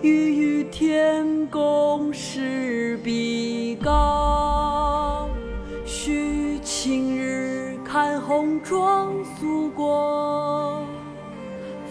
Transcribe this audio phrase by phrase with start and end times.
[0.00, 5.28] 欲与天公试比高，
[5.84, 10.84] 须晴日看红装素裹，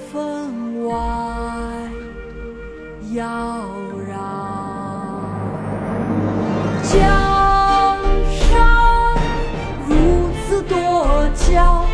[0.09, 0.95] 分外
[3.13, 3.25] 妖
[4.07, 4.15] 娆。
[6.83, 7.97] 江
[8.31, 9.17] 山
[9.85, 11.85] 如此多娇，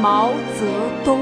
[0.00, 0.64] 毛泽
[1.04, 1.18] 东。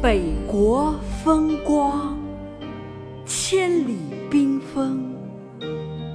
[0.00, 2.16] 北国风光，
[3.26, 3.96] 千里
[4.30, 5.12] 冰封，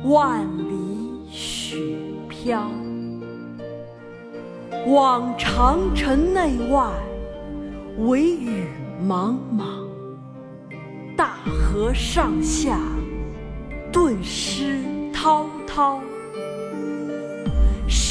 [0.06, 1.76] 万里雪
[2.30, 2.66] 飘。
[4.88, 6.90] 望长城内外，
[7.98, 8.64] 惟余
[9.06, 9.68] 莽莽，
[11.18, 12.80] 大河上下，
[13.92, 14.78] 顿失
[15.12, 16.00] 滔滔。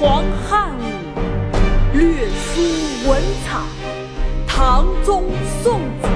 [0.00, 1.18] 黄汉武，
[1.92, 2.62] 略输
[3.06, 3.58] 文采；
[4.48, 5.24] 唐宗
[5.62, 6.08] 宋祖，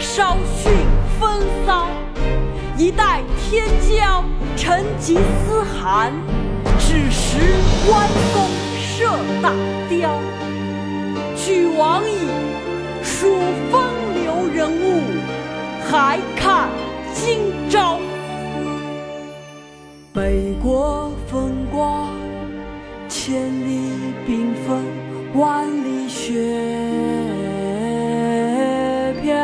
[0.00, 0.72] 稍逊
[1.20, 1.88] 风骚。
[2.78, 4.22] 一代天骄，
[4.56, 6.10] 成吉思汗，
[6.78, 7.36] 只识
[7.90, 8.48] 弯弓
[8.80, 9.10] 射
[9.42, 9.52] 大
[9.90, 10.18] 雕。
[11.36, 12.16] 俱往矣，
[13.02, 13.36] 数
[13.70, 13.84] 风
[14.14, 15.02] 流人物，
[15.84, 16.70] 还看
[17.12, 17.98] 今朝。
[23.24, 24.82] 千里冰封，
[25.34, 26.42] 万里雪
[29.22, 29.38] 飘。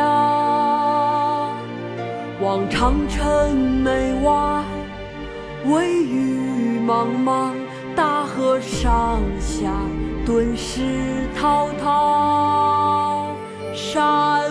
[2.41, 4.61] 望长城内外，
[5.65, 7.55] 惟余莽莽，
[7.95, 9.71] 大河上下，
[10.25, 10.81] 顿失
[11.39, 13.33] 滔滔。
[13.73, 14.43] 山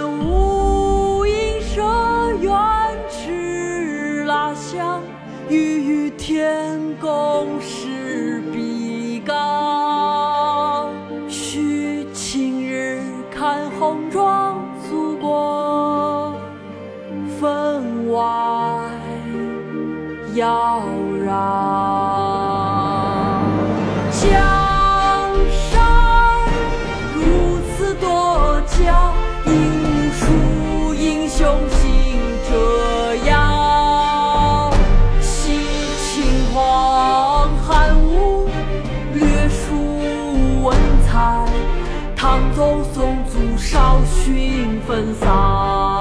[42.39, 45.98] 文采；唐宗宋祖，稍逊风骚。